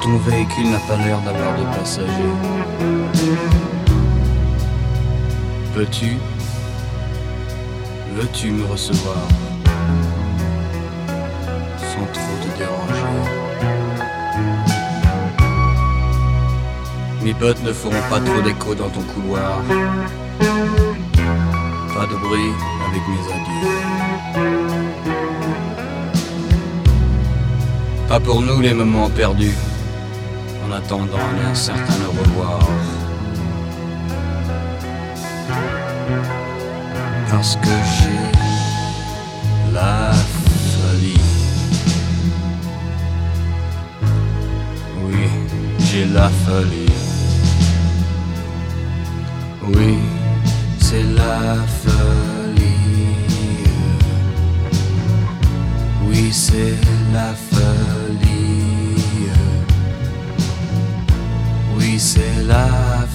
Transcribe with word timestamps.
Ton 0.00 0.16
véhicule 0.18 0.70
n'a 0.70 0.78
pas 0.78 0.96
l'air 0.96 1.20
d'avoir 1.22 1.58
de 1.58 1.64
passagers. 1.76 2.12
Peux-tu, 5.74 6.18
veux-tu 8.14 8.50
me 8.52 8.64
recevoir? 8.66 9.16
Sans 11.78 12.06
trop 12.12 12.36
te 12.42 12.58
déranger 12.58 13.06
Mes 17.24 17.34
bottes 17.34 17.62
ne 17.64 17.72
feront 17.72 18.08
pas 18.08 18.20
trop 18.20 18.40
d'écho 18.42 18.74
dans 18.76 18.88
ton 18.88 19.02
couloir. 19.02 19.60
Pas 21.96 22.06
de 22.06 22.16
bruit 22.16 22.52
avec 22.86 23.02
mes 23.08 23.24
adieux. 23.32 23.68
Pas 28.06 28.20
pour 28.20 28.42
nous 28.42 28.60
les 28.60 28.74
moments 28.74 29.08
perdus, 29.08 29.56
en 30.68 30.72
attendant 30.72 31.26
un 31.50 31.54
certain 31.54 32.04
au 32.06 32.10
revoir. 32.22 32.60
Parce 37.30 37.56
que 37.56 37.76
j'ai 37.96 38.20
la 39.72 40.12
folie. 40.74 41.20
Oui, 45.02 45.28
j'ai 45.80 46.04
la 46.04 46.28
folie. 46.28 46.85
C'est 50.96 51.02
la 51.14 51.56
folie. 51.82 52.64
Oui, 56.06 56.32
c'est 56.32 56.76
la 57.12 57.34
folie. 57.34 58.66
Oui, 61.76 61.98
c'est 61.98 62.42
la 62.46 62.68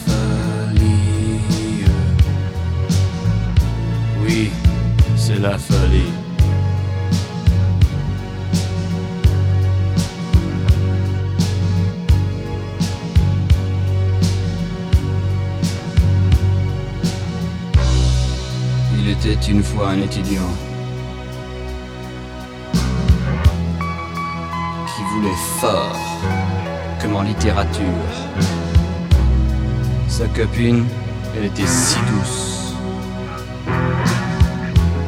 folie. 0.05 1.85
Oui, 4.23 4.51
c'est 5.15 5.39
la 5.39 5.57
folie. 5.57 5.80
Une 19.49 19.63
fois 19.63 19.89
un 19.89 20.01
étudiant 20.01 20.53
qui 24.85 25.03
voulait 25.13 25.35
fort, 25.59 25.97
comme 27.01 27.15
en 27.15 27.23
littérature. 27.23 27.83
Sa 30.07 30.27
copine, 30.27 30.85
elle 31.35 31.45
était 31.45 31.65
si 31.65 31.97
douce 32.11 32.75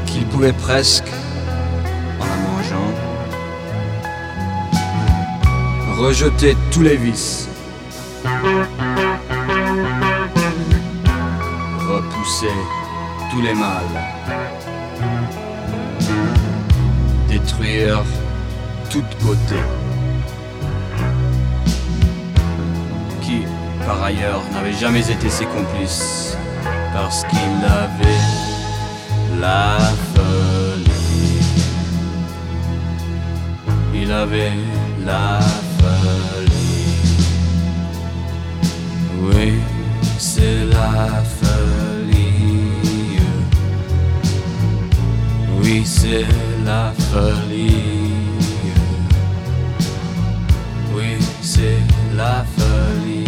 qu'il 0.07 0.25
pouvait 0.25 0.53
presque, 0.53 1.09
en 2.19 2.25
la 2.25 2.35
mangeant, 2.35 2.91
rejeter 6.01 6.57
tous 6.71 6.81
les 6.81 6.97
vices, 6.97 7.47
repousser 11.87 12.47
tous 13.33 13.41
les 13.41 13.55
mâles, 13.55 13.99
détruire 17.27 18.03
toute 18.91 19.17
beauté, 19.23 19.55
qui 23.21 23.41
par 23.87 24.03
ailleurs 24.03 24.43
n'avait 24.53 24.73
jamais 24.73 25.09
été 25.09 25.29
ses 25.29 25.45
complices, 25.45 26.37
parce 26.93 27.23
qu'il 27.23 27.65
avait 27.65 28.21
la 29.41 29.79
folie. 30.13 31.41
Il 33.95 34.11
avait 34.11 34.53
la 35.03 35.39
folie. 35.79 36.85
Oui, 39.23 39.53
c'est 40.19 40.65
la 40.65 41.07
folie. 41.23 41.42
Oui, 45.75 45.81
c'est 45.85 46.25
la 46.63 46.93
folie. 47.09 48.11
Oui, 50.93 51.17
c'est 51.41 51.79
la 52.15 52.45
folie. 52.55 53.25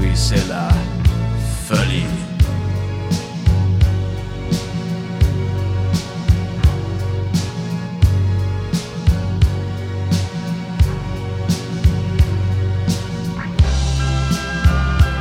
Oui, 0.00 0.08
c'est 0.14 0.48
la 0.48 0.68
folie. 1.66 2.06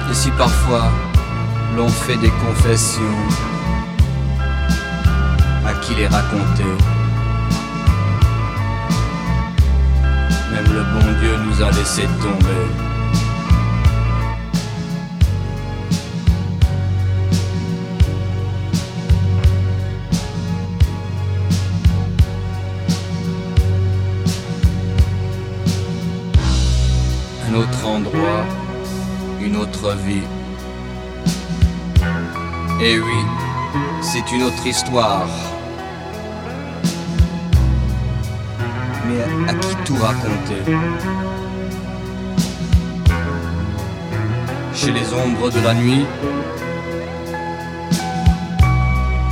Et 0.10 0.14
si 0.14 0.32
parfois 0.32 0.94
l'on 1.76 1.90
fait 1.90 2.16
des 2.16 2.32
confessions, 2.46 3.57
qui 5.88 5.96
les 5.96 6.08
raconter 6.08 6.64
Même 10.52 10.74
le 10.74 10.84
bon 10.84 11.20
Dieu 11.20 11.38
nous 11.46 11.64
a 11.64 11.72
laissé 11.72 12.04
tomber. 12.22 12.66
Un 27.50 27.54
autre 27.56 27.88
endroit, 27.88 28.46
une 29.42 29.56
autre 29.56 29.96
vie. 30.06 30.28
Et 32.82 33.00
oui, 33.00 33.22
c'est 34.02 34.32
une 34.34 34.44
autre 34.44 34.68
histoire. 34.68 35.28
Mais 39.08 39.50
à 39.50 39.54
qui 39.54 39.76
tout 39.86 39.96
raconter 39.96 40.62
Chez 44.74 44.92
les 44.92 45.14
ombres 45.14 45.50
de 45.50 45.60
la 45.62 45.74
nuit 45.74 46.06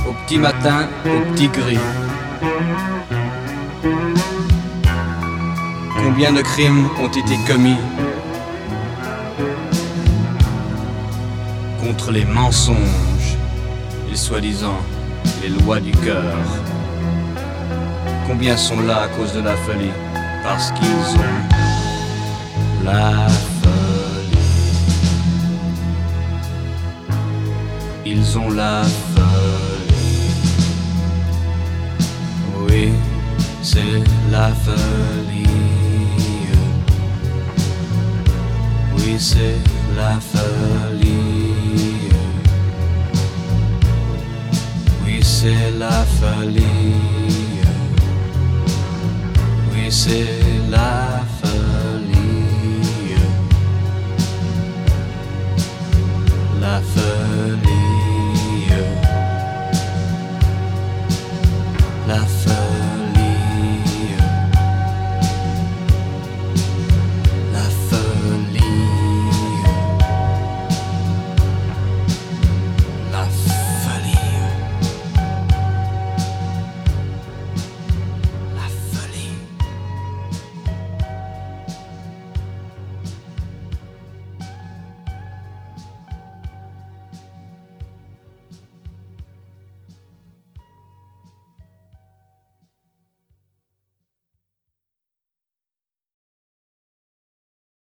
Au 0.08 0.12
petit 0.24 0.38
matin, 0.38 0.88
au 1.04 1.32
petit 1.32 1.48
gris. 1.48 1.78
Combien 6.02 6.32
de 6.32 6.40
crimes 6.40 6.88
ont 7.00 7.08
été 7.08 7.36
commis 7.46 7.76
contre 11.80 12.10
les 12.10 12.24
mensonges 12.24 13.36
et 14.10 14.16
soi-disant 14.16 14.78
les 15.42 15.48
lois 15.48 15.80
du 15.80 15.92
cœur 15.92 16.34
Combien 18.38 18.58
sont 18.58 18.82
là 18.82 19.04
à 19.04 19.08
cause 19.08 19.32
de 19.32 19.40
la 19.40 19.56
folie? 19.56 19.94
Parce 20.44 20.70
qu'ils 20.72 21.16
ont 21.16 21.24
la 22.84 23.28
folie. 23.62 24.36
Ils 28.04 28.38
ont 28.38 28.50
la 28.50 28.82
folie. 29.14 30.34
Oui, 32.68 32.92
c'est 33.62 34.02
la 34.30 34.48
folie. 34.48 35.46
Oui, 38.98 39.16
c'est 39.18 39.56
la 39.96 40.20
folie. 40.20 40.45